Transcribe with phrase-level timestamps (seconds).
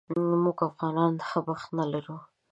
[0.43, 2.17] موږ افغانان ښه بخت نه لرو